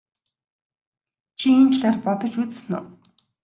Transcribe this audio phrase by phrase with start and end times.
[1.37, 2.85] Чи энэ талаар бодож үзсэн үү?